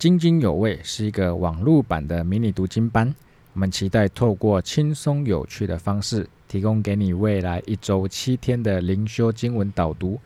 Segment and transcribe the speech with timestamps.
[0.00, 3.14] 津津有味是一个网络版的迷你读经班，
[3.52, 10.18] 我们期待透过轻松有趣的方式，提供给你未来一周七天的灵修经文导读。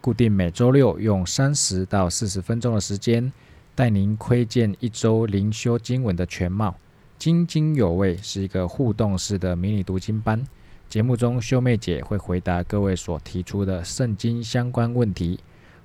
[0.00, 3.30] 固定每周六用三十到四十分钟的时间，
[3.74, 6.74] 带您窥见一周灵修经文的全貌。
[7.18, 10.42] 津津有味是一个互动式的迷你读经班，
[10.88, 15.38] 节目中秀妹姐会回答各位所提出的圣经相关问题。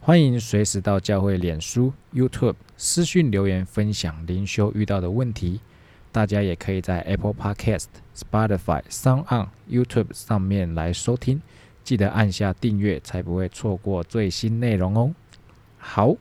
[0.06, 5.62] 欢迎随时到教会脸书、YouTube 私讯留言分享灵修遇到的问题。
[6.12, 11.42] 大家也可以在 Apple Podcast、Spotify、Sound On、YouTube 上面来收听，
[11.86, 15.16] 记得按下订阅，才不会错过最新内容哦。
[15.78, 16.14] 好，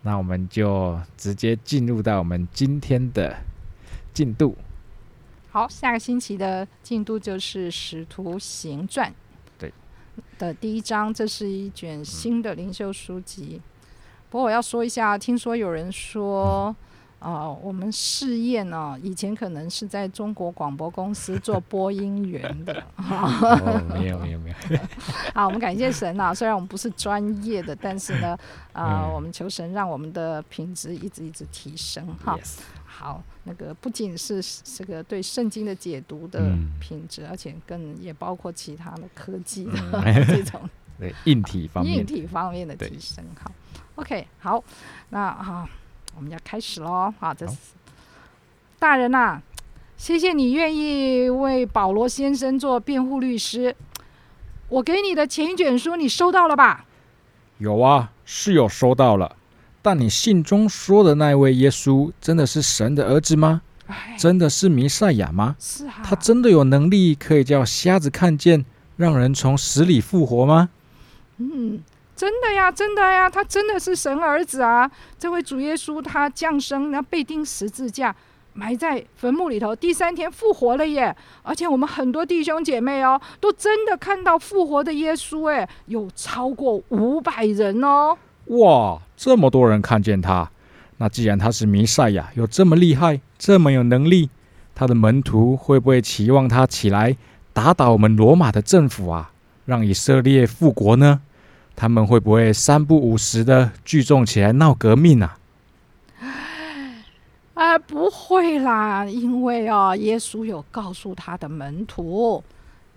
[0.00, 3.36] 那我们就直接进入到我们今天的
[4.14, 4.56] 进度。
[5.50, 9.10] 好，下个星期的进度就是《使徒行传》。
[10.38, 13.60] 的第一章，这是一卷新的灵修书籍。
[14.30, 16.74] 不过我要说一下，听说有人说，
[17.20, 22.82] 啊，我们试验呢，以前可能是在中国广播公司做播音员的。
[23.94, 24.78] 没有没有没有。
[25.32, 26.34] 好，我们感谢神啊！
[26.34, 28.36] 虽然我们不是专业的，但是呢，
[28.72, 32.38] 啊，我们求神让我们的品质一直一直提升哈。
[32.96, 39.72] 好，那个不仅是这个对圣经的解读的品质，而且更也包括其他的科技的
[40.28, 40.60] 这种
[40.96, 43.24] 对硬体方面硬体方面的提升。
[43.42, 43.50] 好
[43.96, 44.62] ，OK，好，
[45.10, 45.68] 那啊，
[46.14, 47.12] 我们要开始喽。
[47.18, 47.56] 好，这是
[48.78, 49.40] 大人呐，
[49.96, 53.74] 谢谢你愿意为保罗先生做辩护律师。
[54.68, 56.86] 我给你的前一卷书，你收到了吧？
[57.58, 59.36] 有啊，是有收到了。
[59.84, 63.60] 但你信中说的那位耶稣，真的是神的儿子吗？
[64.16, 65.54] 真的是弥赛亚吗？
[65.58, 66.00] 是啊。
[66.02, 68.64] 他真的有能力可以叫瞎子看见，
[68.96, 70.70] 让人从死里复活吗？
[71.36, 71.82] 嗯，
[72.16, 74.90] 真的呀，真的呀，他真的是神儿子啊！
[75.18, 78.16] 这位主耶稣他降生，那被钉十字架，
[78.54, 81.14] 埋在坟墓里头，第三天复活了耶！
[81.42, 88.16] 而且我们很多弟兄姐妹哦，都真的看到复活的耶稣，哎，有超过五百人哦。
[88.46, 90.50] 哇，这么多人看见他，
[90.98, 94.28] 那既然他是弥赛亚，有这么厉害，这么有能力，
[94.74, 97.16] 他的门徒会不会期望他起来
[97.52, 99.32] 打倒我们罗马的政府啊，
[99.64, 101.20] 让以色列复国呢？
[101.76, 105.38] 他们会不会三不五时的聚众起来闹革命啊？
[107.54, 112.44] 啊，不会啦，因为啊，耶稣有告诉他的门徒，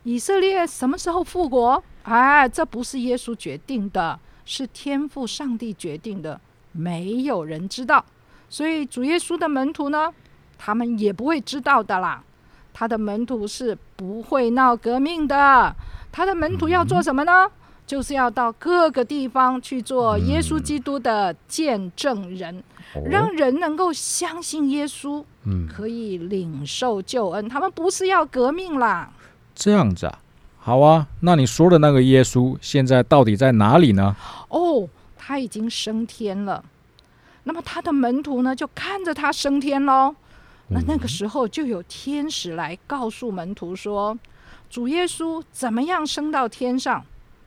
[0.04, 1.84] 以色列什么时候复国？
[2.04, 4.20] 哎，这不是耶稣决定的。
[4.48, 6.40] 是天赋上帝决定的，
[6.72, 8.04] 没有人知道，
[8.50, 10.14] 所以主耶稣的门徒呢，
[10.58, 12.24] 他们也不会知道的啦。
[12.74, 15.76] 他的门徒是不会闹革命的，
[16.12, 17.52] 他的门徒要做什么呢？
[17.86, 22.64] 就是要到各个地方去做耶稣基督的见证人，
[23.06, 25.24] 让人能够相信耶稣，
[25.70, 27.50] 可以领受救恩。
[27.50, 29.12] 他们不是要革命啦。
[29.56, 30.20] 这样子啊。
[30.68, 34.14] 好啊，那你说的那个耶稣现在到底在哪里呢？
[34.50, 34.86] 哦，
[35.16, 36.62] 他已经升天了。
[37.46, 40.14] 那么他的门徒呢，就看着他升天喽。
[40.68, 44.20] 那那个时候就有天使来告诉门徒说，
[44.70, 47.02] 主耶稣怎么样升到天上？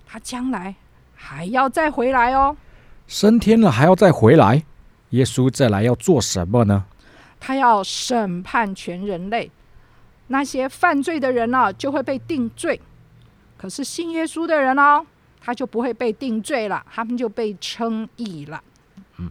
[0.06, 0.74] 他将来
[1.14, 2.56] 还要再回来哦。
[3.06, 4.64] 升天了还要再回来？
[5.10, 6.86] 耶稣再来要做什么呢？
[7.38, 9.50] 他要审判全人类，
[10.28, 12.80] 那些犯罪的人呢，就会被定罪。
[13.60, 15.04] 可是信耶稣的人哦，
[15.38, 18.62] 他就不会被定罪了，他们就被称义了。
[19.18, 19.30] 嗯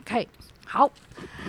[0.00, 0.28] ，OK，
[0.64, 0.88] 好。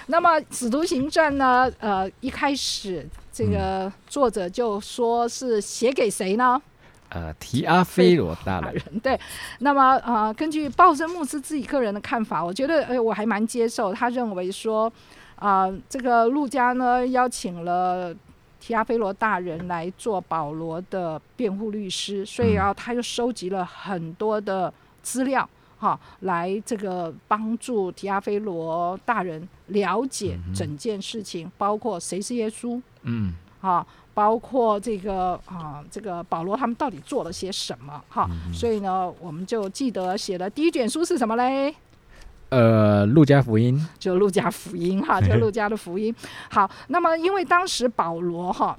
[0.07, 1.71] 那么《使徒行传》呢？
[1.77, 6.59] 呃，一开始这个作者就说是写给谁呢？
[7.09, 8.81] 呃，提阿非罗大人。
[9.03, 9.19] 对。
[9.59, 13.93] 那么呃，根据鲍森牧师自己个人的看法，我觉得哎，我还蛮接受。
[13.93, 14.91] 他认为说，
[15.35, 18.15] 啊，这个陆家呢邀请了。
[18.65, 33.85] 提阿菲罗大人来做保罗的辩护律师，所以啊，他就收集了很多的资料，哈，来这个帮助提阿菲罗大人了解整件事情，包括谁是耶稣，嗯，啊，
[34.15, 41.71] 包括这个啊，这个保罗他们到底做了些什么，哈，所以呢，我们就记得写的第一卷书是什么嘞？
[42.49, 46.13] 呃，路加福音就路加福音哈， 就路加的福音。
[46.49, 48.77] 好，那么因为当时保罗哈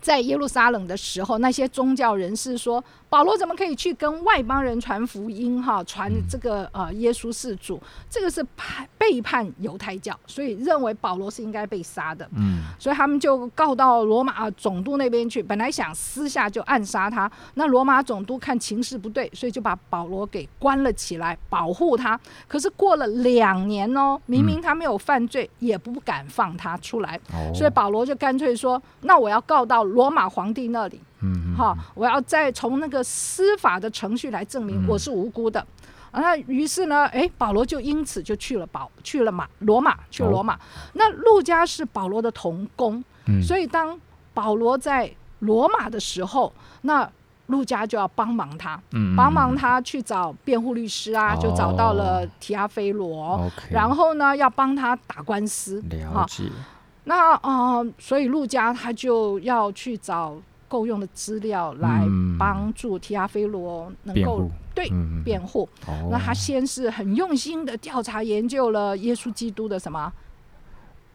[0.00, 2.82] 在耶路撒冷的时候，那些宗教人士说
[3.12, 5.62] 保罗怎么可以去跟外邦人传福音？
[5.62, 7.78] 哈，传这个呃耶稣是主，
[8.08, 12.26] 这个是叛背叛犹太教，所以认为保罗是应该被杀的。
[12.34, 17.30] 嗯，所以他们就告到罗马总督那边去，本来想私下就暗杀他。
[17.52, 22.18] 那罗马总督看情势不对，所以就把保罗给关了起来，保护他。
[22.48, 27.20] 可是过了两年哦，明明他没有犯罪，也不敢放他出来。
[27.30, 35.64] 哦，所以保罗就干脆说：“那我要告到罗马皇帝那里。”嗯，哈，我要再从那个司法的程序来证明我是无辜的。
[36.10, 40.58] 啊，那于是呢，哎，保罗就因此就去了保去了马罗马，去了罗马。
[40.92, 43.42] 那路加是保罗的同工，嗯。
[43.42, 43.98] 所以当
[44.34, 46.52] 保罗在罗马的时候，
[46.82, 47.10] 那
[47.46, 53.50] 路加就要帮忙他，嗯帮忙他去找辩护律师啊，就找到了哦提阿菲罗。
[53.70, 56.44] 然后呢，要帮他打官司，了解，
[57.04, 60.36] 那啊、呃所以陆家他就要去找
[60.72, 62.38] 够用的资料来嗯。
[62.38, 64.90] 帮助提阿菲罗能够，对
[65.22, 65.68] 辩护。
[65.86, 70.10] 哦，那他先是很用心的调查研究了耶稣基督的什么？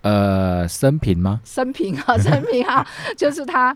[0.03, 1.41] 呃生平吗？
[1.43, 2.85] 生平啊， 生平啊，
[3.17, 3.75] 就是他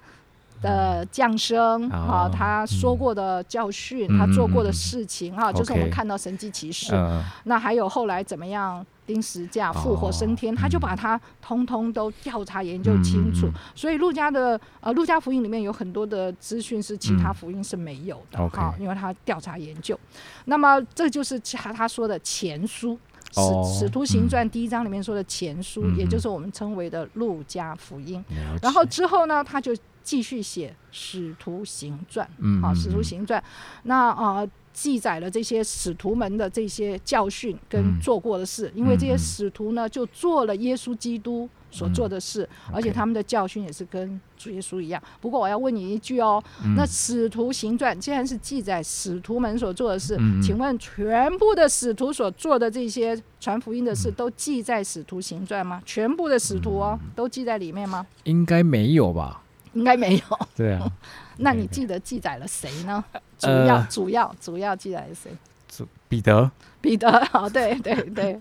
[0.62, 4.18] 的降生啊，哦他说过的教训，嗯。
[4.18, 6.94] 他做过的事情啊，就是我们看到神迹奇事。
[6.96, 13.50] 嗯，那还有后来怎么样钉十架、复活升天，哦他就嗯把它通通都调查研究清楚。
[13.76, 20.00] 所以路加的呃路加福音里面有很多的资讯是其他嗯福音是没有的哈、因为他调查研究。
[20.46, 22.98] 那么这就是他他说的前书。
[23.34, 28.22] 使哦使徒行传第一章里面说的前书，嗯也就是我们称为的路加福音。
[28.62, 32.26] 然后之后呢，他就继续写使徒行传。
[32.26, 33.44] 啊，嗯嗯使徒嗯行传，
[33.84, 45.02] 那啊、记载了这些使徒们的这些教训跟嗯做过的事，因为这些使徒呢就做了耶稣基督所做的事，而且他们的教训也是跟主耶稣一样。
[45.20, 46.42] 不过我要问你一句哦，
[46.76, 55.82] 那嗯使徒行传既然是记载使徒们所做的事，请问全部的使徒所做的这些传福音的事都记在使徒行传吗？
[55.86, 58.08] 全部的使徒哦嗯都记在里面吗？
[58.24, 59.41] 应该没有吧？
[59.74, 60.40] 应该没有。
[60.56, 60.92] 对啊，
[61.38, 63.04] 那你记得记载了谁呢？
[63.38, 65.32] 主呃要、主要主要记载了谁？
[65.68, 66.52] 主彼得，
[66.82, 68.40] 彼得， 哦，对对对，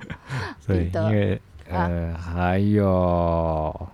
[0.67, 3.89] 对， 彼得因为呃还有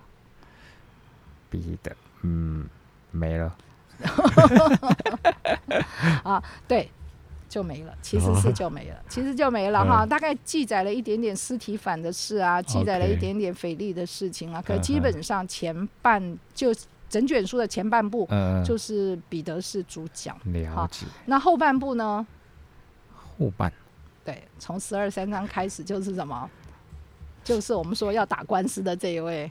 [1.49, 2.67] 彼得，嗯，
[3.11, 3.55] 没了，
[6.23, 6.89] 啊，对，
[7.47, 10.03] 就没了，其实是就没了，其实就没了哈。
[10.03, 16.73] 嗯大概记载了一点点尸体反的事啊，记载了一点点腓力的事情啊，可嗯基本上前半就
[17.09, 22.25] 整卷书的前半部嗯，就是彼得是主角，了解那后半部呢？
[23.37, 23.71] 后半，
[24.25, 26.49] 对，从十二三章开始就是什么？
[27.43, 29.49] 就是我们说要打官司的这一位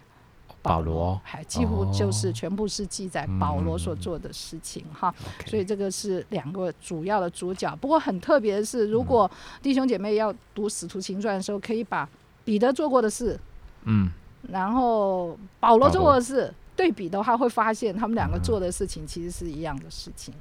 [0.60, 5.14] 保罗还几乎就是哦全部是记载保罗所做的事情哈。
[5.46, 7.74] 所以这个是两个主要的主角。
[7.76, 9.30] 不过很特别的是，如果
[9.62, 12.06] 弟兄姐妹要读《使徒行传》的时候，可以把
[12.44, 13.38] 彼得做过的事，
[13.84, 14.10] 嗯，
[14.48, 20.32] 然后保罗做过的事对比的话，会发现他们两个嗯做的事情其实是一样的事情。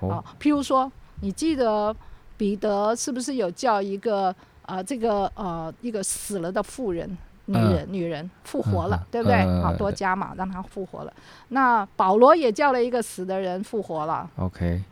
[0.00, 0.90] 哦啊，譬如说，
[1.22, 1.94] 你记得
[2.36, 4.34] 彼得是不是有叫一个
[4.66, 7.16] 呃这个呃一个死了的妇人？
[7.50, 9.36] 女人，女人复活了，嗯对不对？
[9.38, 11.12] 嗯好多加嘛，让她复活了。
[11.48, 14.82] 那保罗也叫了一个死的人复活了，，OK，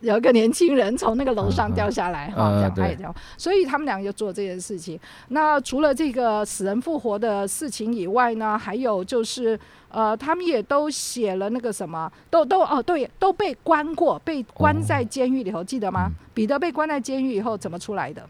[0.00, 4.98] 有一个年轻人从那个楼上掉下来，哈、嗯这样他对也这样，所以他们两个就做这件事情。
[5.28, 9.58] 那除了这个死人复活的事情以外呢，还有就是
[9.88, 16.12] 呃，他们也都写了那个什么，都都哦对，都被关过，被关哦在监狱里头，记得吗嗯？
[16.34, 18.22] 彼得被关在监狱以后怎么出来的？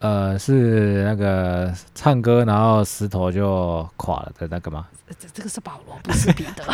[0.00, 4.86] 呃，是那个唱歌，然后石头就垮了的那个吗？
[5.08, 6.64] 呃这这个是保罗，不是彼得，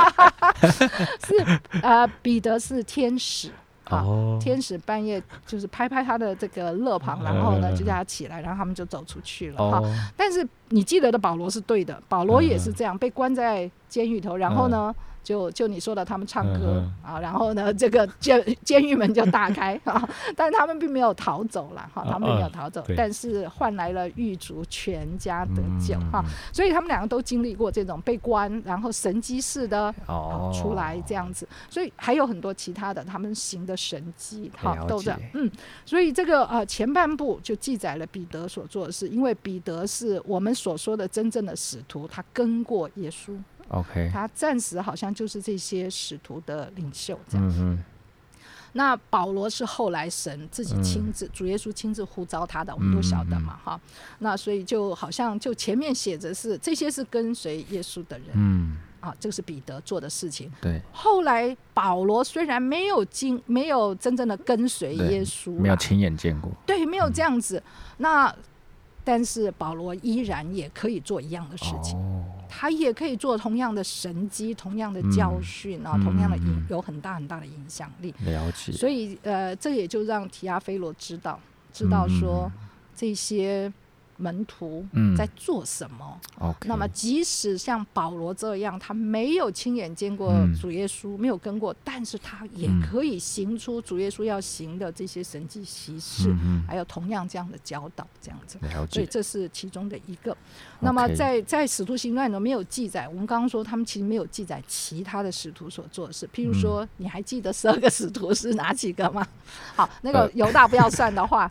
[1.26, 3.50] 是呃，彼得是天使。
[3.84, 9.78] 啊哦，天使半夜就是拍拍他的这个肋旁，然后呢嗯就叫他起来，然后他们就走出去了哈。
[9.78, 29.94] 哦，但是你记得的保罗是对的，保罗也是这样被关在监狱头，然后呢，就就你说的他们唱歌嗯啊，然后呢， 这个监监狱门就大开 啊，但是他们并没有逃走了哈，他们并没有逃走对，但是换来了狱卒全家得救哈嗯，所以他们两个都经历过这种被关，然后神机式的
[30.52, 35.50] 出来这样子，所以还有很多其他的他们行的神迹，哈，了都这样，嗯，
[35.84, 43.36] 所以这个呃前半部就记载了彼得所做的事，因为彼得是我们所说的真正的使徒，他跟过耶稣，
[43.70, 47.54] OK，他暂时好像就是这些使徒的领袖这样。
[47.58, 47.82] 嗯，
[48.72, 53.80] 那保罗是后来神自己亲自，主耶稣亲自呼召他的，我们都晓得嘛，哈。
[54.18, 60.50] 那所以就好像就前面写着是这些是跟随耶稣的人，嗯，啊，这个是彼得做的事情。
[60.60, 66.50] 对，后来保罗虽然没有经没有真正的跟随耶稣，没有亲眼见过。
[66.66, 67.62] 对，没有这样子。
[67.98, 68.34] 那
[69.02, 72.19] 但是保罗依然也可以做一样的事情，哦，
[72.50, 78.12] 他也可以做同样的神机、同样的教训啊，嗯同样的影有很大很大的影响力。
[78.26, 78.72] 了解。
[78.72, 81.38] 所以呃，这也就让提亚菲罗知道，
[81.72, 82.50] 知道说
[82.94, 83.72] 这些
[84.20, 86.18] 门徒嗯在做什么。
[86.66, 98.58] 那么，即使像保罗这样，他没有亲眼见过嗯主耶稣，没有跟过，但是他也嗯可以行出主耶稣要行的这些神迹奇事，嗯还有同样这样的教导，这样子。
[98.90, 99.06] 所以。
[99.10, 100.36] 这是其中的一个。
[100.78, 106.28] 那么在在使徒行传里没有记载，我们刚刚说他们其实没有记载其他的使徒所做的事。
[106.32, 109.26] 譬如说，你还记得十二个使徒是哪几个吗？
[109.74, 111.50] 好，那个呃犹大不要算的话，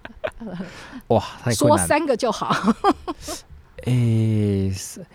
[1.10, 1.22] 哇，
[1.52, 1.78] 说。
[1.78, 2.50] 三个就好。
[3.86, 5.06] 诶，是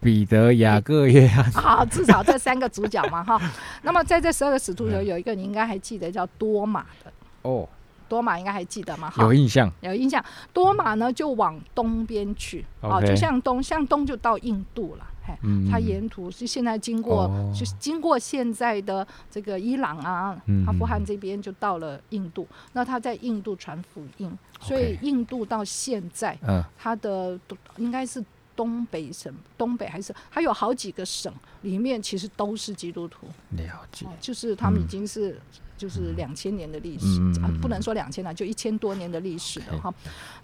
[0.00, 1.50] 彼得、雅各、约翰。
[1.52, 3.40] 好，至少这三个主角嘛，哈。
[3.82, 7.12] 那么在这十二个使徒里头，有一个你应该还记得叫多马的，
[7.42, 7.68] 哦，
[8.08, 9.34] 多马应该还记得吗，有。
[9.34, 9.72] 印象。
[9.80, 22.46] 有印象，多马呢就往东边去，哦，就向东，向东就到印度了，嘿，嗯，它沿途是现在经过，哦就是经过现在的这个伊朗啊、嗯阿富汗这边，就到了印度。
[22.72, 24.30] 那他在印度传福音，
[24.60, 27.38] 所以印度到现在，嗯它的
[27.76, 34.10] 应该是东北省，东北还是还有好几个省里面其实都是基督徒，了解哦。
[34.20, 35.40] 就是他们已嗯经是。
[35.78, 37.20] 就是两千年的历史、
[37.60, 39.92] 不能说两千了，就一千多年的历史了哈。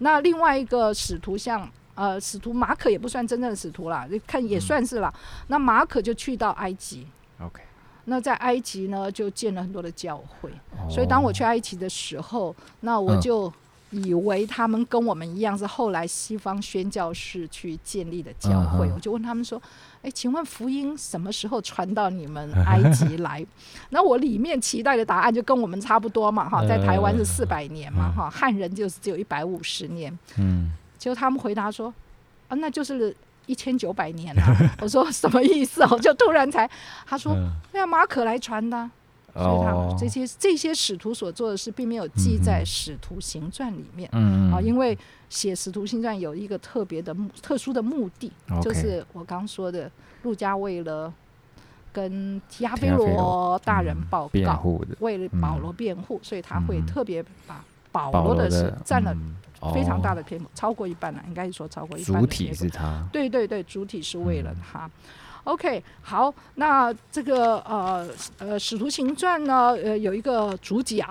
[0.01, 5.13] 那另外一个使徒像呃使徒马可也不算真正的使徒啦，看也算是啦。
[5.49, 7.07] 那马可就去到埃及
[7.41, 7.63] ，OK，
[8.05, 10.89] 那在埃及呢就建了很多的教会，哦。
[10.91, 13.21] 所以当我去埃及的时候，那我嗯。
[13.21, 13.53] 就
[13.95, 19.61] 以为他们跟我们一样是后来西方宣教士去建立的教会，嗯我就问他们说
[20.01, 23.45] ：“哎，请问福音什么时候传到你们埃及来？”
[23.93, 30.19] 那我里面期待的答案就跟我们差不多嘛，哈，在台湾是四百年嘛，哈，汉人就是只有一百五十年。
[30.39, 30.73] 嗯，
[31.03, 31.93] 结果他们回答说
[32.47, 33.13] ：“啊，那就是
[33.47, 36.71] 一千九百年啊！”我说： “什么意思？”我就突然才
[37.05, 38.77] 他说嗯：“对啊，马可来传的。
[38.77, 38.91] 啊、
[39.35, 44.09] 所以他这些这些使徒所做的事，并没有记在《使徒行传》里面。
[44.13, 44.97] 嗯啊，因为
[45.29, 48.31] 写《使徒行传》有一个特别的目、特殊的目的
[48.63, 49.91] 就是我刚说的，
[50.23, 51.13] 陆家为了
[51.93, 53.09] 跟提亚提菲罗。
[53.09, 54.63] 罗大人嗯报告，
[55.01, 56.87] 为了保罗辩护，所以他会嗯。
[56.87, 59.35] 特别把保保罗罗的事占了嗯
[59.75, 63.07] 非常大哦的篇幅，超过一半了，应该是说超过一半主体是他。
[63.13, 64.91] 对对对，主体是为了嗯他。
[65.45, 71.05] OK，好，那这个呃呃《使徒行传》呢，呃有一个主角，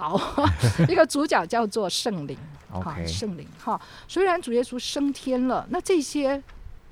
[0.88, 2.38] 一个主角叫做圣灵，
[2.70, 3.79] 哈 OK，圣灵哈。
[4.08, 6.41] 虽然主耶稣升天了，那这些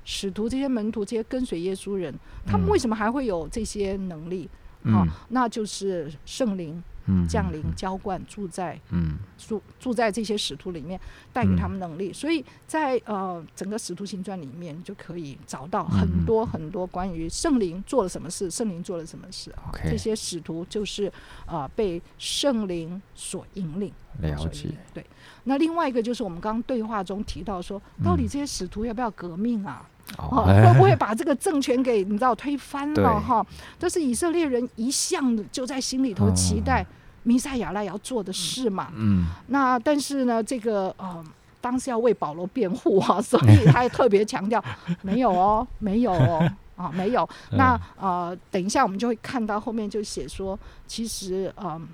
[0.04, 2.14] 使徒、这些门徒、这些跟随耶稣人，
[2.46, 4.48] 他们嗯为什么还会有这些能力？
[4.84, 6.84] 哈、嗯那就是圣灵嗯
[7.28, 11.00] 降临、浇灌，住在嗯住住在这些使徒里面，
[11.32, 12.12] 带给他嗯们能力。
[12.12, 19.54] 所以在呃整个使徒行传里面，就可以找到嗯很多很多关于圣灵做了什么事，圣灵做了什么事。
[19.84, 21.12] 这些使徒就是
[21.46, 23.92] 呃被圣灵所引领。
[24.20, 24.68] 了解。
[24.92, 25.04] 对，
[25.44, 29.88] 那另外一个就是我们刚刚对话中提到说，到底嗯这些使徒要不要革命啊？
[30.18, 33.46] 会不会把这个政权给你知道推翻了哈？
[33.78, 36.84] 这是以色列人一向就在心里头期待
[37.22, 38.92] 弥赛亚来要做的事嘛。
[38.94, 39.26] 嗯。
[39.48, 41.24] 那但是呢，这个呃，
[41.60, 44.62] 当时要为保罗辩护啊， 所以他也特别强调，
[45.02, 46.46] 没有哦，没有哦。
[46.80, 47.28] 啊，没有。
[47.50, 51.86] 那呃，等一下我们就会看到后面就写说，其实嗯、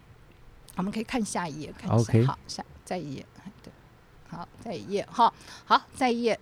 [0.76, 2.25] 我们可以看下一页，看一下。
[2.25, 3.73] 好，下再一页，哎对，
[4.28, 5.33] 好，再一页，哈，
[5.64, 6.38] 好，再一页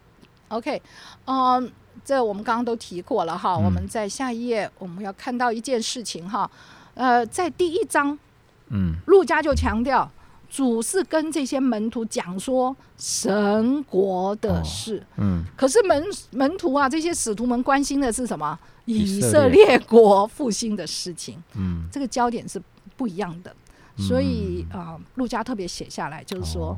[0.48, 0.82] ，OK，
[1.24, 1.72] 嗯，
[2.04, 6.50] 这我们刚刚都提过了哈，我们嗯在下一页我们要看到一件事情哈，
[6.92, 8.18] 呃，在第一章
[8.74, 8.94] 嗯。
[9.06, 10.10] 路加就强调，
[10.50, 15.02] 主是跟这些门徒讲说神国的哦事。
[15.16, 15.42] 嗯。
[15.56, 18.58] 可是门门徒啊，这些使徒们关心的是什么？
[18.86, 22.60] 以以色色列国复兴的事情，嗯，这个焦点是
[22.98, 23.50] 不一样的。
[23.96, 26.76] 所以啊、呃路加特别写下来，就是说、哦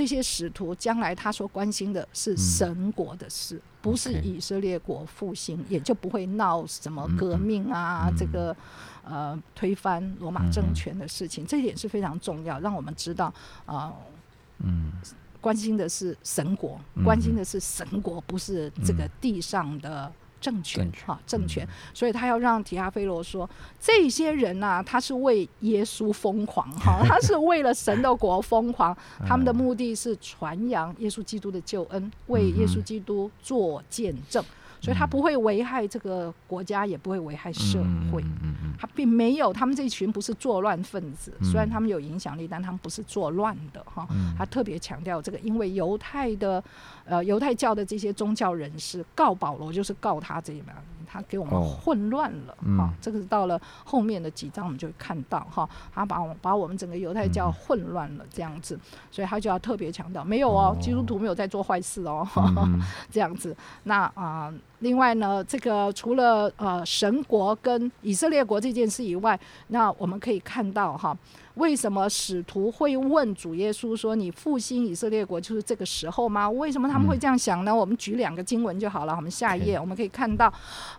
[0.00, 8.56] 这些使徒将来他所关心的是神国的事，不是以色列国复兴，也就不会闹什么革命啊，这个
[9.04, 13.26] 呃推翻罗马政权的事情，这一点是非常重要，让我们知道
[13.66, 13.92] 啊。
[13.92, 13.94] 呃
[14.60, 14.92] 嗯。
[15.38, 17.04] 关心的是神国，嗯。
[17.04, 21.64] 关心的是神国，不是这个地上的政权哈、政权。
[21.64, 23.48] 嗯所以他要让提阿菲罗说，
[23.80, 34.42] 这些人呐、他是为耶稣疯狂哈， 他是为了神的国疯狂， 他们的目的是传扬耶稣基督的救恩，为耶稣基督做见证。
[34.82, 37.78] 所以他不会危害这个国家，也不会危害社
[38.10, 38.22] 会。
[38.42, 44.06] 嗯他并没有，他们这一群不是作乱分子，嗯虽然他们有影响力，但他们不是作乱的哈。
[44.10, 46.64] 嗯他特别强调这个，因为犹太的
[47.10, 50.68] 呃犹太教的这些宗教人士告保罗，就是告他这一门，
[51.06, 58.78] 他给我们哦混乱了哈、嗯这个是到了后面的几章我们就会看到哈，他把我把我们整个犹太教嗯混乱了这样子，
[59.10, 62.26] 所以他就要特别强调，没有哦，哦基督徒没有在做坏事哦。
[63.10, 63.56] 这样子。
[63.82, 71.16] 那啊、另外呢，这个除了呃神国跟以色列国这件事以外，那我们可以看到哈，
[71.54, 77.74] 为什么使徒会问主耶稣说：“你复兴以色列国就是这个时候吗？”为什么他们会这样想呢？
[77.74, 79.14] 我们举两个经文就好了。
[79.14, 80.52] 我们下一页我们可以看到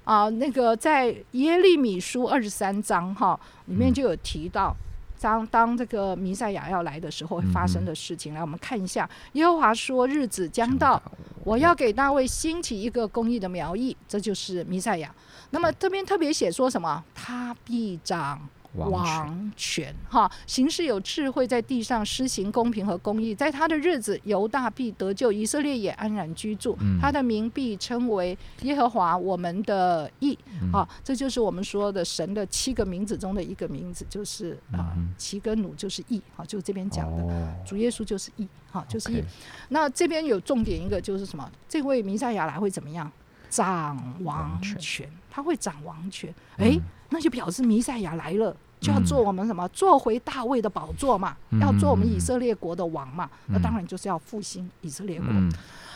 [0.04, 4.76] 啊、那个在耶利米书二十三章哈里面就有提到。
[5.22, 9.08] 当当这个弥赛亚要来的时候会发生的事情，来我们看一下。
[9.34, 11.02] 耶和华说：“日子将到，
[11.44, 15.14] 我要给大卫兴起一个公义的苗裔，这就是弥赛亚。
[15.52, 17.04] 那么这边特别写说什么？
[17.14, 18.42] 他必掌
[18.76, 23.36] 王权，哈，行事有智慧，在地上施行公平和公义。
[23.36, 26.78] 在他的日子，犹大必得救，以色列也安然居住。
[26.80, 30.38] 嗯他的名必称为耶和华我们的义。
[30.62, 37.24] 嗯啊，这就是我们说的神的七个名字中的一个名字，就是啊嗯哼，齐跟努就是义，好，就是这边讲的。
[37.24, 39.24] 哦主耶稣就是义，好，就是义。
[39.70, 41.52] 那这边有重点一个就是什么？
[41.68, 43.12] 这位弥赛亚来会怎么样？
[43.50, 46.32] 掌王权，他会掌王权。
[46.58, 48.56] 诶，嗯那就表示弥赛亚来了。
[48.80, 49.68] 就要做我们什么？
[49.70, 53.30] 做回大卫的宝座嘛，嗯要做我们以色列国的王嘛。
[53.48, 55.28] 嗯那当然就是要复兴以色列国。
[55.30, 55.52] 嗯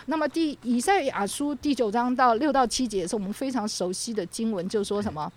[0.08, 5.32] 那么第以赛亚书第九章到六到七节是我们非常熟悉的经文，就说什么？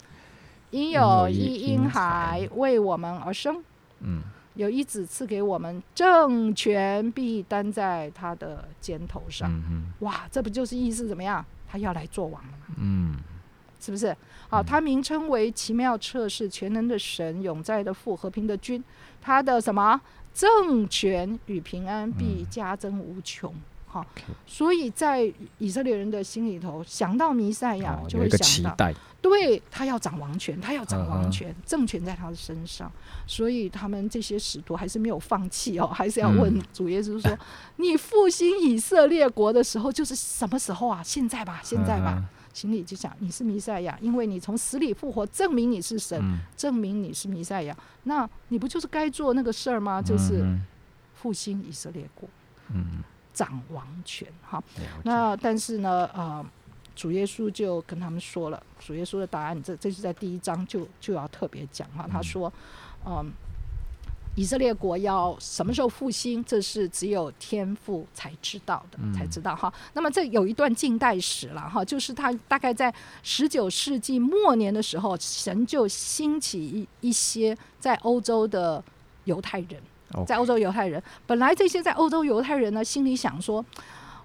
[0.70, 3.64] 因有一婴孩为我们而生，
[4.00, 4.22] 嗯
[4.56, 9.50] 有一子赐给我们，政权必担在他的肩头上。
[9.50, 11.42] 嗯嗯哇，这不就是意思怎么样？
[11.66, 12.74] 他要来做王了吗？
[12.76, 13.16] 嗯
[13.80, 14.16] 是不是？
[14.48, 18.82] 好，他名称为奇妙测试全能的神，永在的父，和平的君。
[19.20, 20.00] 他的什么
[20.32, 23.54] 政权与平安必加增无穷。
[23.90, 24.04] 好
[24.46, 32.92] 所以在以色列人的心里头，想到弥赛亚哦，就会想到，待，对他要掌王权，他要掌王权，政权在他的身上，
[33.26, 37.36] 所以他们这些使徒还是没有放弃哦， 还是要问嗯主耶稣说
[37.76, 41.02] ：“你复兴以色列国的时候，就是什么时候啊？
[41.02, 42.16] 现在吧，现在吧。
[42.18, 47.76] 嗯心里就想你是弥赛亚，因为你从死里复活，证明你是神，嗯证明你是弥赛亚。
[48.04, 50.02] 那你不就是该做那个事儿吗？
[50.02, 50.64] 就是嗯
[51.14, 52.28] 复兴以色列国，
[52.72, 54.26] 嗯，掌王权。
[54.42, 54.62] 哈，
[55.04, 56.44] 那但是呢，呃，
[56.96, 62.08] 主耶稣就跟他们说了，主耶稣的答案，这这是在第一章就就要特别讲哈。
[62.10, 62.52] 他说，
[63.04, 63.32] 嗯。
[64.38, 66.44] 以色列国要什么时候复兴？
[66.44, 69.72] 这是只有天父才知道的，嗯才知道哈。
[69.94, 78.80] 那么这有一段近代史了哈，就是他大概在十九世纪末年的时候，神就兴起一一些在欧洲的
[79.24, 79.82] 犹太人，
[80.24, 83.64] 在欧洲犹太人，本来这些在欧洲犹太人呢，心里想说，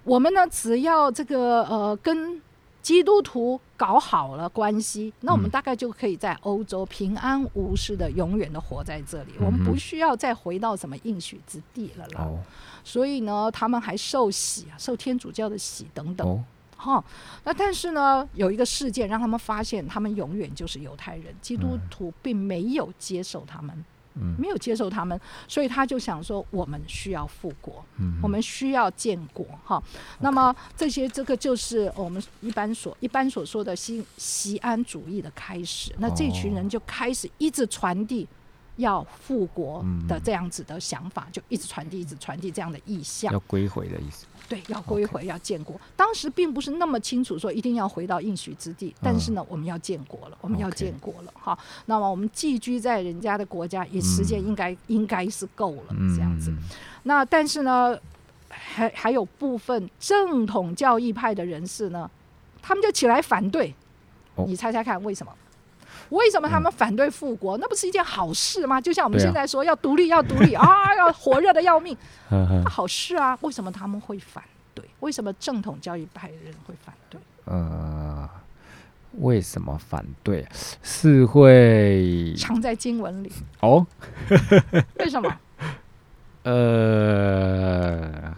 [0.04, 2.40] 我们呢只要这个呃跟
[2.84, 12.20] 基督徒搞好了关系，那我们嗯大概就可以在欧洲平安无事的永远的活在这里，嗯我们不需要再回到什么应许之地了啦。
[12.24, 12.38] 哦
[12.84, 16.28] 所以呢，他们还受洗啊，受天主教的洗等等。
[16.28, 16.44] 哦
[16.76, 17.02] 哈，
[17.44, 29.82] 那但是呢，有一个事件让他们发现，他们永远就是犹太人，基督嗯徒并没有接受他们，嗯没有接受他们，所以他就想说，我们需要复国，嗯我们需要建国，哈。
[30.20, 35.92] 那么这些这个就是我们一般所一般所说的西西安主义的开始。
[35.98, 38.26] 那这群人就开始一直传递
[38.76, 43.38] 要复国的嗯这样子的想法，就一直传递，一直传递这样的意向要。
[43.40, 45.80] 归回的意思，对，要归回，要建国。
[45.96, 51.56] 当时并不是那么清楚说一定要回到应许之地，但是呢，我们要建国了，我们要建国了哈。
[51.86, 56.50] 那么我们寄居在人家的国家，也时间嗯应该、应该是够了嗯这样子。
[56.50, 56.58] 嗯
[57.04, 57.96] 那但是呢，
[58.48, 62.10] 还还有部分正统教义派的人士呢，
[62.62, 63.74] 他们就起来反对。
[64.36, 65.32] 哦你猜猜看为什么？
[66.14, 67.58] 为什么他们反对复国？
[67.58, 68.80] 那不是一件好事吗？
[68.80, 71.96] 就像我们现在说要独立，要独立啊， 要火热的要命，
[72.30, 73.36] 那好事啊。
[73.42, 74.42] 为什么他们会反
[74.74, 74.84] 对？
[75.00, 77.20] 为什么正统教义派的人会反对？
[77.46, 78.28] 呃，
[79.18, 80.46] 为什么反对？
[80.82, 83.86] 是会藏在经文里，哦，
[84.98, 85.36] 为什么？
[86.44, 88.34] 呃，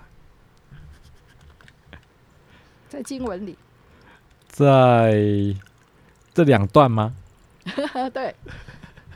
[2.89, 3.59] 在经文里，
[4.49, 5.15] 在
[6.33, 7.15] 这两段吗？
[8.13, 8.35] 对，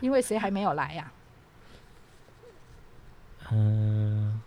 [0.00, 1.12] 因为谁还没有来呀、
[3.52, 4.40] 嗯、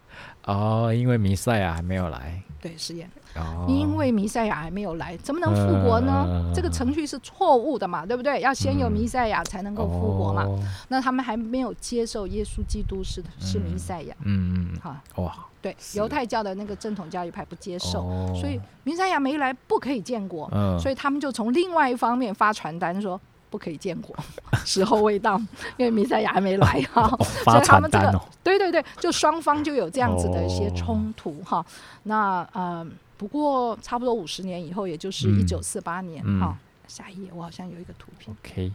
[0.46, 2.42] 哦，因为弥赛亚还没有来。
[2.62, 6.26] 对，实验，哦，因为弥赛亚还没有来，怎么能复国呢？
[6.30, 8.40] 嗯这个程序是错误的嘛，对不对？
[8.40, 10.44] 要先有弥赛亚才能够复国嘛。
[10.44, 10.58] 哦。
[10.88, 18.34] 那他们还没有接受耶稣基督是是弥赛亚，嗯嗯哈，嗯，哇，对，犹太教的那个正统教义派不接受，哦。
[18.34, 23.20] 所以弥赛亚没来不可以建国，嗯，所以他们就从另外一方面发传单说
[23.54, 24.16] 不可以建国，
[24.66, 25.38] 时候未到，
[25.78, 27.04] 因为弥赛亚还没来哈。
[27.04, 31.64] 哦 发他们这个对对对，就双方就有这样子的一些哦冲突哈。
[32.02, 32.84] 那呃，
[33.16, 36.58] 不过差不多五十年以后，也就是嗯一九四八年嗯哈。
[36.88, 38.36] 下一页，我好像有一个图片。
[38.44, 38.72] OK，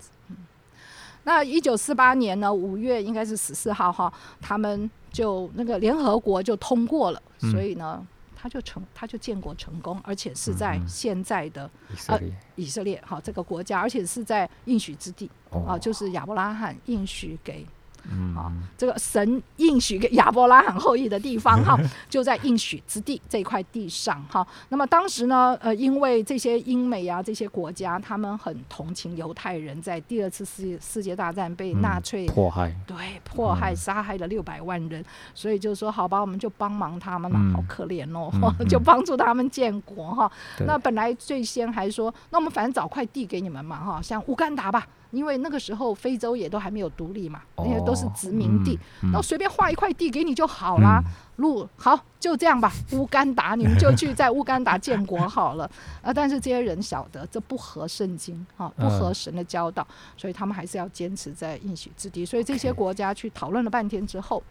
[1.25, 8.01] 那一九四八年呢，五月应该是十四号哈，他们就那个联合国就通过了，嗯所以呢，
[8.41, 17.67] 他就成他就建国成功，而且是在现在的以色列，以色列哈这个国家，而且是在应许之地啊，哦，就是亚伯拉罕应许给
[18.11, 21.77] 嗯啊这个神应许给亚伯拉罕后裔的地方哈，
[22.09, 24.47] 就在应许之地这块地上哈。
[24.69, 38.31] 那么当时呢，呃，因为这些英美啊这些国家，他们很同情犹太人，在第二次世界世界大战被嗯纳粹、迫害，对迫害嗯杀害了六百万人，所以就说好吧，我们就帮忙他们了，嗯好可怜哦，
[38.69, 40.31] 就帮助他们建国哈。
[40.61, 44.87] 那本来最先还说，那我们反正找块地给你们嘛哈，像乌干达吧。
[45.11, 51.03] 因为那个时候非洲也都还没有独立嘛，那些都是殖民地，嗯，那我随便划一块地给你就好啦。
[51.37, 55.71] 路好就这样吧，乌干达你们就去在乌干达建国好了。
[56.03, 62.27] 啊，但是这些人晓得这不合圣经啊，不合神的教导，所以他们还是要坚持在应许之地。
[62.27, 64.43] 所以这些国家去讨论了半天之后，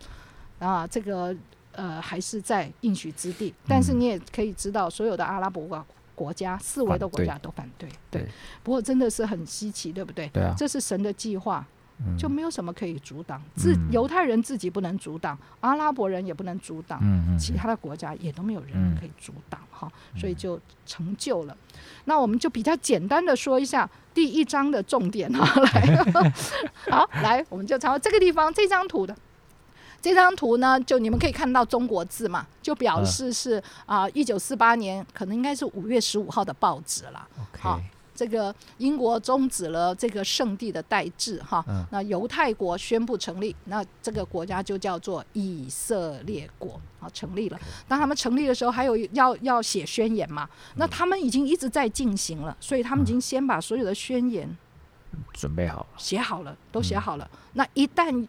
[0.60, 1.36] 啊，这个
[1.74, 3.54] 呃还是在应许之地。
[3.68, 5.68] 但是嗯你也可以知道，所有的阿拉伯
[6.18, 7.88] 国国家四围的国家都反对。
[8.10, 8.28] 对对，
[8.64, 10.28] 不过真的是很稀奇，对不对？
[10.34, 11.66] 对啊，这是神的计划。
[12.00, 17.02] 嗯就没有什么可以阻挡，自嗯犹太人自己不能阻挡，阿拉伯人也不能阻挡，
[17.40, 21.58] 其他的国家也都没有人嗯可以阻挡哈，所以就成就了。
[22.06, 26.06] 那我们就比较简单的说一下第一章的重点哈，来，
[26.92, 29.18] 好，来，我们就朝这个地方这张图的。
[30.02, 37.28] 这张图呢，就你们可以看到中国字嘛，就表示是啊，一九四八年可能应该是五月十五号的报纸了。
[37.60, 37.82] 好
[38.16, 41.86] 这个英国终止了这个圣地的代治哈，嗯。
[41.92, 47.60] 那犹太国宣布成立，那这个国家就叫做以色列国，啊成立了。
[47.88, 54.58] 当他们成立的时候，还有要要写宣言嘛，那他们已经一直在进行了，所以他们已经先把所有的宣言
[55.32, 57.30] 准备好了，写好了，都写好了。
[57.54, 58.28] 那一旦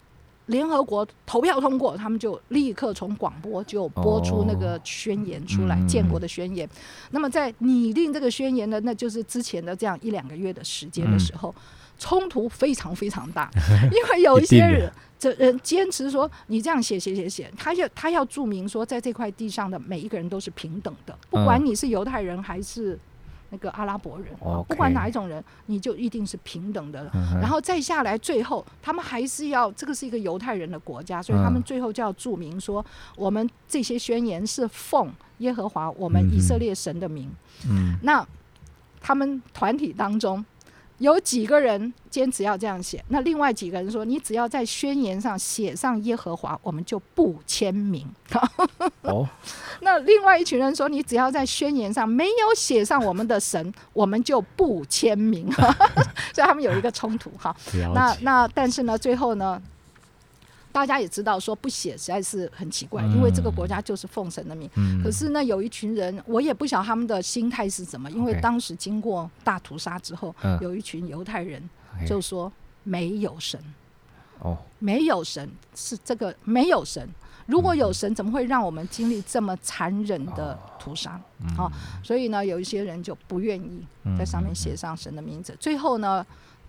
[0.49, 6.69] 联合国投票通过，他们就立刻从广播就播出那个宣言出来，嗯建国的宣言。
[7.11, 11.53] 那么在拟定这个宣言的，那就是之前的这样一两个月的时间的时候，
[11.97, 13.49] 冲突非常非常大，
[13.91, 14.91] 因为有一些人。
[15.19, 22.97] 这人坚持说，你这样写写写写，他要他要注明说，在这块地上的每一个人都是平等的，不管嗯你是犹太人还是
[23.49, 24.27] 那个阿拉伯人，
[24.67, 27.11] 不管哪一种人，你就一定是平等的了。
[27.13, 32.85] 嗯然后再下来，最后他们还是要，这个是一个犹太人的国家，所以他们嗯最后就要注明说，
[33.15, 37.29] 我们这些宣言是奉耶和华我们以色列神的名。
[37.69, 38.25] 嗯那
[39.01, 40.43] 他们团体当中
[40.99, 48.07] 有几个人坚持要这样写，那另外几个人说，你只要在宣言上写上耶和华，我们就不签名。
[49.03, 49.27] 哦，
[49.81, 55.49] 那另外一群人说，你只要在宣言上没有写上我们的神，我们就不签名。
[56.33, 57.55] 所以他们有一个冲突哈。
[57.93, 59.61] 那那但是呢，最后呢，
[60.71, 63.11] 大家也知道说不写实在是很奇怪，嗯。
[63.13, 64.69] 因为这个国家就是奉神的名。
[64.75, 65.01] 嗯。
[65.03, 70.57] 可是呢，有一群人，我也不晓得他们的心态是什么，因为当时经过大屠杀之后，嗯。
[70.61, 71.61] 有一群犹太人
[72.07, 72.51] 就说
[72.83, 73.59] 没有神，
[74.39, 77.07] 哦，没有神是这个没有神。
[77.45, 80.59] 如果嗯有神，怎么会让我们经历这么残忍的哦。
[80.77, 81.19] 屠杀？
[81.39, 81.49] 嗯。
[81.55, 81.71] 好
[82.03, 83.83] 所以呢，有一些人就不愿意
[84.17, 85.55] 在上面写上神的名字。
[85.59, 86.23] 最后呢，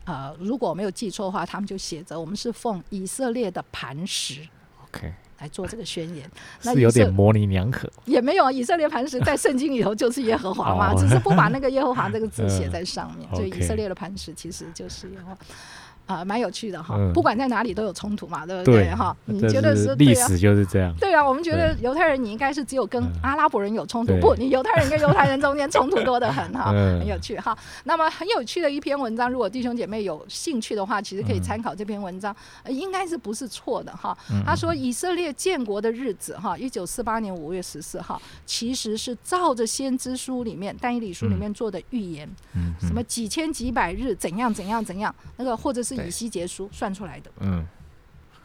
[0.05, 4.41] 呃，如果我没有记错的话，他们就写着我们是奉以色列的磐石
[4.85, 6.29] OK，来做这个宣言。
[6.63, 15.39] 那是有点模棱两可，也没有啊，以色列磐石在圣经里头就是耶和华嘛，哦只是不把那个耶和华这个字写在 上面，嗯所以以色列的磐石其实就是耶和华。
[16.17, 19.17] 啊，蛮有趣的哈，嗯不管在哪里都有冲突嘛，对不对哈？
[19.27, 19.95] 你觉得是？
[19.97, 27.57] 历史就是这样，对啊，我们觉得犹太人你应该是只有跟嗯阿拉伯人有冲突，不，你犹太人跟犹太人中间冲突多得很哈，嗯很有趣哈。
[27.85, 34.17] 那么很有趣的一篇文章，如果弟兄姐妹有兴趣的话，其实可以嗯参考这篇文章，呃应该是不是错的哈。
[34.31, 47.31] 嗯他说以色列建国的日子哈，一九四八年五月十四号，其实是照着先知书里面但以理书里面做的预言，嗯什么几千几百日怎样怎样怎样，那个或者是对以西结书算出来的。
[47.41, 47.67] 嗯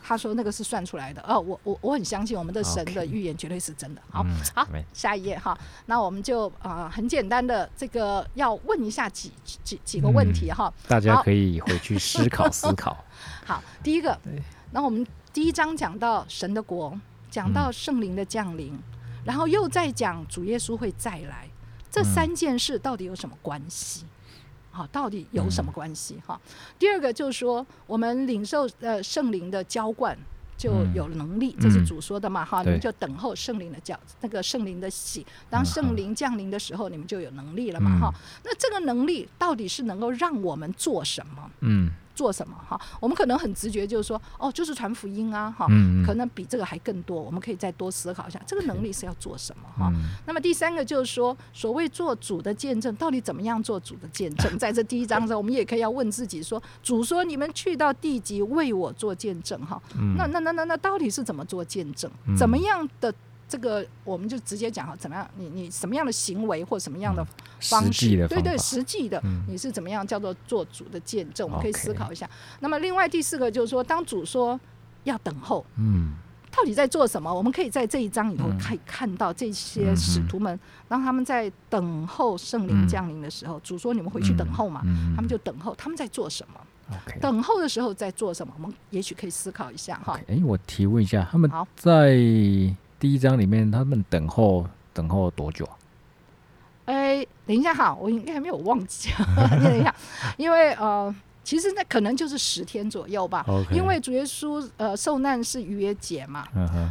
[0.08, 1.20] 他说那个是算出来的。
[1.28, 4.02] 哦，我我我很相信我们的神的预言绝对是真的。
[4.12, 9.32] 好，嗯好下一页哈，那我们就啊、呃很简单的这个要问一下几
[9.64, 10.72] 几几个问题哈。
[10.88, 12.96] 大家可以回去思考 思考。
[13.46, 14.16] 好，第一个，
[14.72, 16.96] 那我们第一章讲到神的国，
[17.32, 18.78] 讲到圣灵的降临，
[19.24, 21.50] 然后又在讲主耶稣会再来，
[21.90, 24.06] 这嗯三件事到底有什么关系？
[24.76, 26.22] 好，到底有什么关系？
[26.28, 26.40] 哈，
[26.78, 30.18] 第二个就是说，我们领受呃圣灵的浇灌。
[30.58, 35.24] 就有能力，这是主说的嘛哈，你们就等候圣灵的教，那个圣灵的喜。
[35.50, 38.14] 当嗯圣灵降临的时候，你们就有能力了嘛嗯哈。
[38.42, 41.52] 那这个能力到底是能够让我们做什么？
[41.60, 42.80] 嗯做什么哈？
[43.00, 45.68] 我们可能很直觉就是说，哦，就是传福音啊哈。
[45.70, 49.92] 嗯，可能比这个还更多，我们可以再多思考一下，这个能力是要做什么哈？
[49.94, 54.52] 嗯那么第三个就是说，所谓做主的见证，到底怎么样做主的见证？
[54.58, 62.10] 在这第一章上，我们也可以要问自己说，主说你们去到地极为我做见证哈，嗯那那那那那到底是怎么做见证？
[62.28, 63.14] 嗯怎么样的
[63.56, 65.26] 这个，我们就直接讲哈，怎么样？
[65.38, 67.26] 你你什么样的行为或什么样的
[67.62, 68.28] 方式？
[68.28, 71.48] 对对，实际的，嗯你是怎么样叫做做主的见证？
[71.48, 72.30] 我们可以思考一下。
[72.60, 74.60] 那么另外第四个就是说，当主说
[75.06, 76.16] 要等候，嗯
[76.52, 77.34] 到底在做什么？
[77.34, 86.60] 我们可以在这一章里头嗯可以看到这些使徒们，当他们在等候圣灵嗯降临的时候，主说你们回去等候嘛，嗯他们就等候，他们在做什么
[87.22, 88.54] 等候的时候在做什么？
[88.58, 90.20] 我们也许可以思考一下哈。
[90.28, 92.18] 哎，我提问一下，他们好在
[93.06, 95.78] 第一章里面，他们等候等候多久啊？
[96.86, 99.12] 哎，等一下哈，我应该还没有忘记，
[99.64, 99.94] 等一下，
[100.38, 103.46] 因为呃，其实那可能就是十天左右吧。
[103.72, 106.46] 因为主耶稣呃受难是逾越节嘛，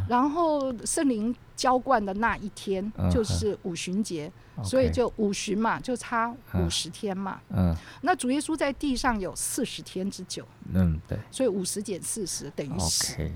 [0.09, 4.31] 然后圣灵浇灌的那一天嗯就是五旬节，
[4.63, 7.39] 所以就五旬嘛，就差五嗯十天嘛。
[7.49, 7.75] 嗯。
[8.01, 11.17] 那主耶稣在地上有四十天之久，嗯对。
[11.29, 13.29] 所以五十减四十等于十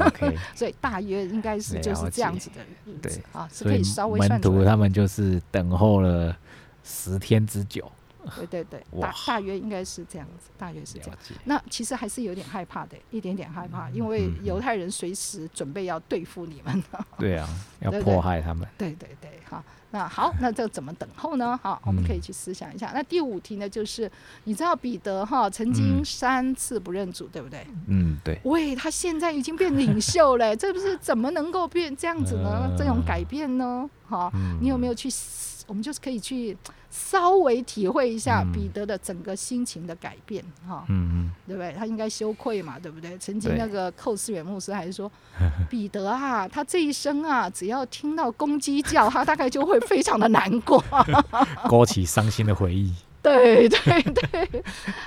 [0.00, 3.20] ，OK 所以大约应该是就是这样子的日子。
[3.32, 4.58] 啊，是可以稍微算出来。
[4.58, 6.36] 徒他们就是等候了
[6.84, 7.90] 十天之久。
[8.34, 16.82] 对对对，大大约应该是这样子，大约是这样那其实还是有点害怕的，一点点害怕，因为犹太人随时准备要对付你们。
[17.18, 17.48] 对啊，
[17.80, 18.66] 要迫害他们。
[18.76, 21.58] 对对对，好，那好，那这怎么等候呢？
[21.62, 22.90] 好，我们可以去思想一下。
[22.94, 24.10] 那第五题呢，就是
[24.44, 27.66] 你知道彼得哈曾经嗯三次不认主，对不对？
[27.86, 32.72] 嗯，对，喂，他现在已经变领袖了，这不是怎么能够变这样子呢？
[32.76, 33.88] 这种改变呢？
[34.08, 35.55] 哈，嗯你有没有去思？
[35.66, 36.56] 我们就是可以去
[36.90, 41.72] 稍微体会一下嗯彼得的整个心情的改变，哈，嗯嗯对不对？
[41.72, 43.16] 他应该羞愧嘛，对不对？
[43.18, 45.10] 曾经那个寇斯远牧师还说，
[45.70, 50.82] 彼得啊，他这一生啊，只要听到公鸡叫，他大概就会非常的难过。
[50.90, 51.24] 嗯，
[51.68, 52.92] 勾起伤心的回忆。
[53.22, 54.62] 对对对，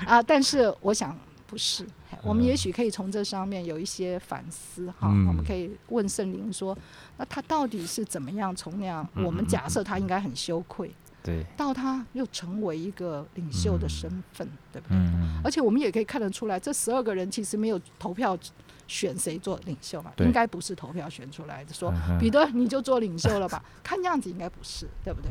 [0.06, 1.86] 啊，但是我想不是，
[2.22, 6.76] 我们也许可以从这上面有一些反思哈，嗯我们可以问圣灵说，
[7.16, 10.90] 那他到底是怎么样从那样，嗯我们假设他应该很羞愧，
[11.22, 14.96] 对，到他又成为一个领袖的身份，对不对？
[14.96, 18.38] 嗯而且我们也可以看得出来，这十二个人其实没有投票
[18.86, 23.64] 选谁做领袖嘛，应该不是投票选出来的，说嗯彼得你就做领袖了吧？
[23.82, 25.30] 看样子应该不是，对不对？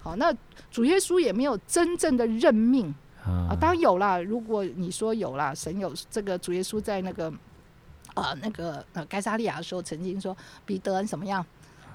[0.00, 0.32] 好，那
[0.70, 2.94] 主耶稣也没有真正的任命
[3.48, 4.18] 啊，当然有啦。
[4.18, 7.32] 如果你说有啦，神有这个主耶稣在那个
[8.14, 11.44] 呃那个呃该撒利亚的时候，曾经说彼得你怎么样？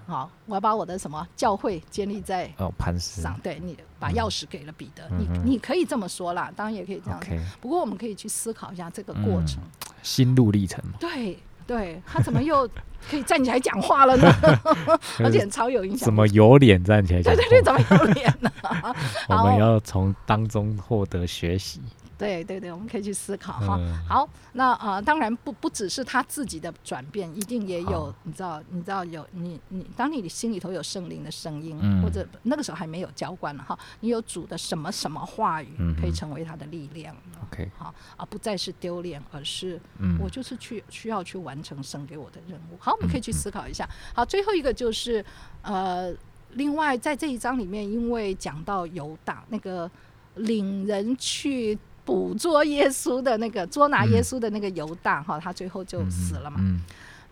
[0.06, 7.38] 好，我要把我的什么教会建立在哦，磐石上，对你把钥匙给了彼得，你你可以这么说啦，当然也可以这样说。
[7.62, 9.60] 不过我们可以去思考一下这个过程。
[10.02, 12.68] 心路历程嘛，对对，他怎么又
[13.10, 14.34] 可以站起来讲话了呢？
[15.24, 16.14] 而且超有影响怎。
[16.14, 18.52] 么有脸站起来讲对对对，怎么有脸呢？
[19.30, 21.82] 我们要从当中获得学习。
[22.18, 23.78] 对对对，我们可以去思考哈。
[23.80, 37.16] 嗯好，那呃，当然不不只是他自己的转变，一定也有，你知道，你知道有你你，当你心里头有圣灵的声音，嗯或者那个时候还没有浇灌了哈，你有主的什么什么话语，嗯可以成为他的力量。
[37.50, 42.78] OK，好，而不再是丢脸，而是嗯，我就是去需要去完成神给我的任务。
[42.80, 43.88] 好，我们可以去思考一下。
[44.14, 45.24] 好，最后一个就是
[45.62, 46.14] 呃，
[46.52, 49.90] 另外在这一章里面，因为讲到犹大那个
[50.36, 56.58] 领人去捕捉耶稣的那个捉拿耶稣的那个犹大哈，他最后就死了嘛。
[56.60, 56.82] 嗯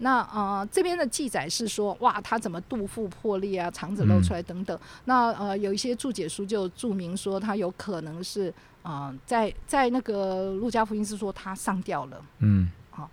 [0.03, 4.75] 那呃，这边的记载是说，哇，他怎么肚腹破裂啊，肠子露出来等等。
[5.05, 12.19] 那呃，有一些注解书就注明说，他有可能是啊、呃在在那个路加福音是说他上吊了。
[12.39, 13.07] 嗯好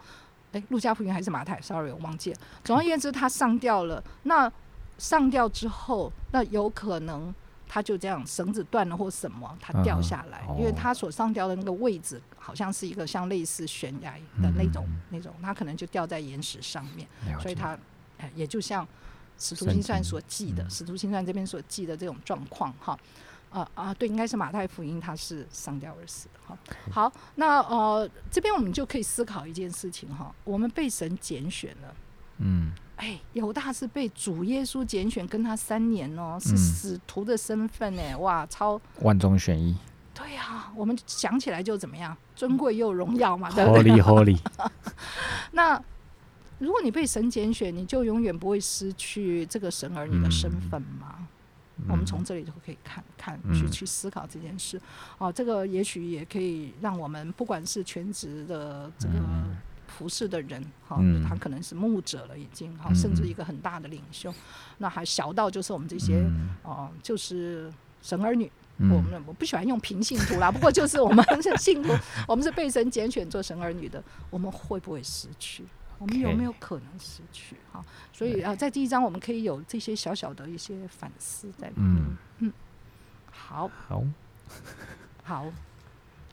[0.52, 2.38] 哎，路加福音还是马太？Sorry，我忘记了。
[2.64, 4.02] 总而言之，他上吊了。
[4.22, 4.50] 那
[4.96, 7.34] 上吊之后，那有可能
[7.68, 17.06] 他就这样绳子断了或什么，他掉下来，因为他所上吊的那个位置好像是一个像类似悬崖的那种、嗯那种，他可能就掉在岩石上面，
[17.40, 17.78] 所以他
[18.16, 18.86] 呃也就像
[19.38, 20.70] 使徒圣行传所记的，嗯。
[20.70, 22.98] 使徒行传这边所记的这种状况哈。
[23.50, 26.58] 啊啊，对，应该是马太福音，他是上吊而死的哈。
[26.92, 31.94] 好，那呃，这边我们就可以思考一件事情哈，我们被神拣选了，
[32.40, 39.76] 嗯哎，犹大是被主耶稣拣选，跟他三年哦，是嗯使徒的身份哎，哇，超万中选一
[40.12, 44.38] 对呀、我们想起来就怎么样，尊贵又荣耀嘛，对不对？，Holy Holy，
[45.52, 45.80] 那
[46.58, 51.14] 如果你被神拣选，你就永远不会失去这个神儿女的身份吗？
[51.88, 54.80] 我们从这里就可以看看去嗯去思考这件事。
[55.18, 59.56] 哦，这个也许也可以让我们不管是全职的这个嗯
[59.88, 61.24] 服侍的人，哈、嗯。
[61.28, 64.32] 他可能是牧者了已经，哈、嗯甚至一个很大的领袖，
[64.78, 66.54] 那还小到就是我们这些嗯。
[66.62, 67.72] 哦、就是
[68.02, 68.50] 神儿女。
[68.76, 68.90] 嗯。
[68.90, 71.92] 我们我不喜欢用平信徒啦，不过就是我们 是信徒，
[72.28, 75.64] 我们是被神拣选做神儿女的，我们会不会失去？
[75.98, 77.56] 我们有没有可能失去？
[77.72, 81.86] 哈，所以啊，在第一章我们可以有这些小小的一些反思在里面。
[81.88, 82.16] 嗯。
[82.38, 82.52] 嗯，
[83.32, 84.04] 好，好，
[85.24, 85.46] 好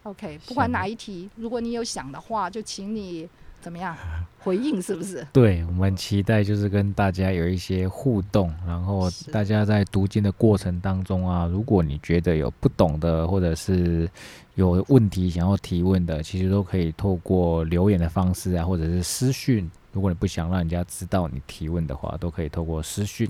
[0.03, 3.27] ，OK，不管哪一题，如果你有想的话，就请你
[3.65, 3.97] 怎么样
[4.37, 5.25] 回应，是不是？
[5.33, 14.07] 对我们期待就是跟大家有一些互动，然后大家在读经的过程当中啊，如果你觉得有不懂的，或者是
[14.53, 19.67] 有问题想要提问的，其实都可以透过留言的方式啊，或者是私讯。
[19.91, 23.27] 如果你不想让人家知道你提问的话，都可以透过私讯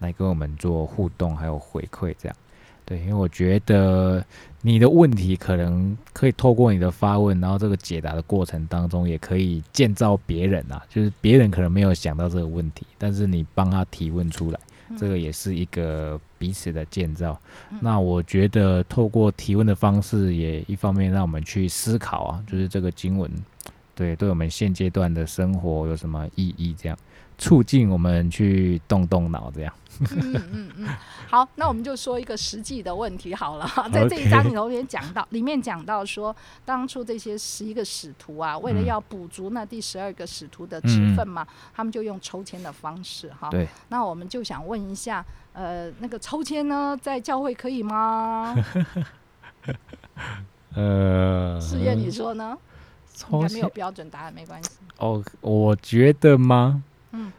[0.00, 2.36] 来跟我们做互动，还有回馈这样。
[2.88, 4.24] 对，因为我觉得
[4.62, 14.58] 你的问题可能可以透过你的发问，然后这个解答的过程当中，也可以建造别人啊，就是别人可能没有想到这个问题，但是你帮他提问出来，
[14.96, 17.38] 这个也是一个彼此的建造。
[17.70, 23.30] 嗯那我觉得透过提问的方式，也一方面让我们去思考啊，就是这个经文
[23.94, 26.96] 对对我们现阶段的生活有什么意义，这样
[27.38, 29.72] 促进我们去动动脑，这样。
[30.00, 30.88] 嗯嗯嗯，
[31.28, 33.68] 好，那我们就说一个实际的问题好了。
[33.92, 43.48] 在这一章里头也讲到，里面讲到说，当初这些十一个使徒啊，为了嗯要补足那第十二个使徒的职分嘛，他们就用抽签的方式哈。
[43.50, 48.54] 对，那我们就想问一下，呃，那个抽签呢，在教会可以吗？
[50.76, 52.56] 呃，试验你说呢？
[53.32, 54.70] 应该没有标准答案，没关系。
[54.98, 56.84] 哦，我觉得吗？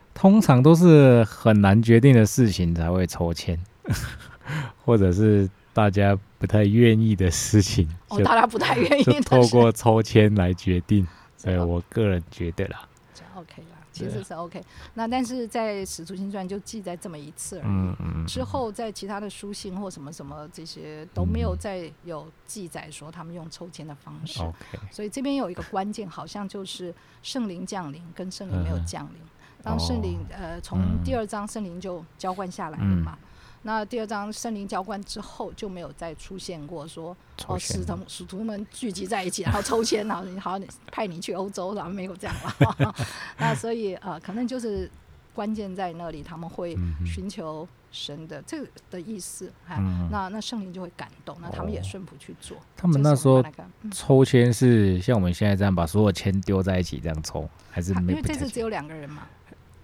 [0.09, 3.59] 嗯，通常都是很难决定的事情才会抽签，
[4.83, 11.07] 或者是大家不太愿意的事情，哦，大家不太愿意透过抽签来决定。
[11.37, 14.61] 所以我个人觉得啦，这 OK 啦，其实是 OK。
[14.93, 17.65] 那但是在《使徒行传》就记载这么一次而已。
[17.65, 26.93] 嗯嗯，之后在其他的书信或什么什么这些都没有嗯再有记载说他们用抽签的方式，OK，所以这边有一个关键，好像就是
[27.23, 29.21] 圣灵降临跟圣灵没有嗯降临。
[29.63, 31.03] 当圣灵呃从嗯。
[31.03, 33.17] 第二章圣灵就浇灌下来了嘛，
[33.63, 37.15] 那第二章圣灵浇灌之后就没有再出现过说
[37.47, 42.95] 哦使徒使徒们聚集在一起，然后抽签，然后你好你派你去欧洲，然后没有这样了。
[43.37, 44.89] 那所以呃可能就是
[45.33, 50.09] 关键在那里，他们会寻求神的这个的意思，哎，嗯。
[50.11, 51.83] 那那圣灵就会感动，那他们也哦。
[51.83, 52.57] 顺服去做。
[52.75, 53.43] 他们那时候
[53.91, 59.27] 抽签是像我们现在这样把所有签丢在一起这样抽，还是啊因为这次只有两个人嘛，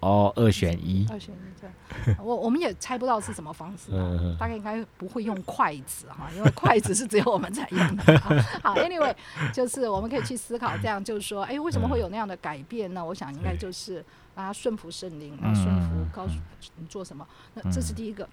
[0.05, 1.07] 哦二选一？
[1.09, 2.15] 二选一对。
[2.23, 3.91] 我我们也猜不到是什么方式、
[4.39, 8.17] 大概应该不会用筷子哈，因为筷子是只有我们才用的。
[8.19, 9.15] 好好，anyway，
[9.51, 13.03] 就是我们可以去思考，这样就是说，哎，为什么会有那样的改变呢？
[13.03, 16.33] 我想应该就是啊，顺服圣灵，啊，顺服嗯告诉
[16.77, 17.25] 你做什么。
[17.55, 18.27] 那这是第一个。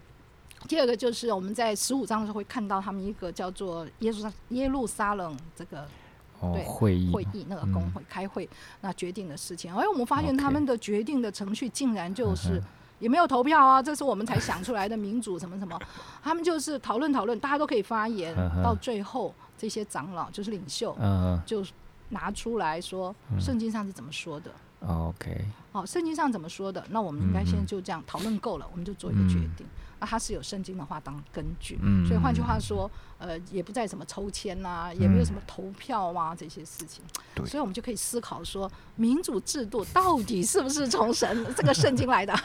[0.69, 5.89] 第二个就是我们在十五章的时候会看到他们一个叫做耶路撒耶路撒冷这个
[6.43, 7.11] 哦对会议。
[7.11, 8.49] 会议那个工会开会，
[8.83, 9.75] 那决定的事情。
[9.75, 12.63] 哎，我们发现他们的决定的程序竟然就是嗯
[12.99, 15.77] 也没有投票啊，这是我们才想出来的民主什么什么，
[16.23, 21.65] 他们就是讨论讨论，大家都可以发言嗯，到最后这些长老就是领袖嗯就
[22.11, 23.41] 拿出来说嗯。
[23.41, 24.51] 圣经上是怎么说的。
[24.81, 26.85] 哦，OK，好，圣经上怎么说的？
[26.91, 29.65] 那我们应该嗯先就这样讨论够了，我们就做一个决定。
[30.03, 37.05] 那它是有圣经的话当根据，嗯所以换句话说，呃，也不再什么抽签呐、也没有什么投票啊、这些事情。
[37.37, 42.33] 对所以我们就可以思考说，民主制度到底是不是从神这个圣经来的？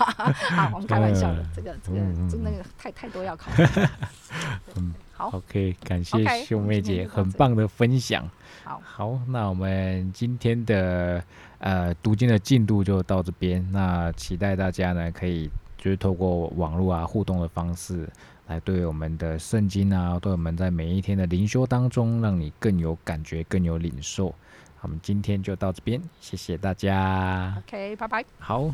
[0.55, 1.97] 啊，我们开玩笑的，这个这个
[2.29, 3.91] 真那个太太多要考虑了。
[4.77, 8.29] 嗯好，OK，感谢秀妹姐很棒的分享。
[8.63, 11.23] 好，好，那我们今天的
[11.57, 13.67] 呃读经的进度就到这边。
[13.71, 18.09] 那期待大家呢可以就是透过网络啊互动的方式，
[18.47, 24.33] 来对我们的圣经啊，对我们在每一天的灵修当中，让你更有感觉，更有领受。
[24.81, 27.61] 我们今天就到这边，谢谢大家。
[27.65, 28.25] OK，拜拜。
[28.39, 28.69] 好。